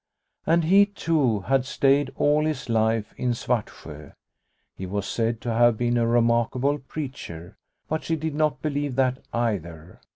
[0.47, 4.13] And he too had stayed all his life in Svartsjo.
[4.75, 7.55] He was said to have been a remarkable preacher,
[7.87, 10.01] but she did not believe that either.